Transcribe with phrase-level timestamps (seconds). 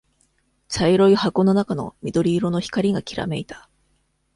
[0.67, 3.69] 茶色い箱の中の緑色の光がきらめいた。